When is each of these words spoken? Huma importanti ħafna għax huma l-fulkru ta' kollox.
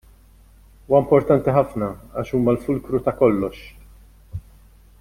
Huma 0.87 1.01
importanti 1.03 1.53
ħafna 1.57 1.89
għax 2.21 2.33
huma 2.39 2.55
l-fulkru 2.55 3.03
ta' 3.09 3.17
kollox. 3.21 4.41